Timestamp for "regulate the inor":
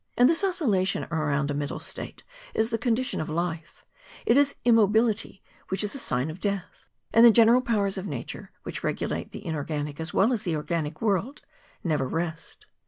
8.83-9.63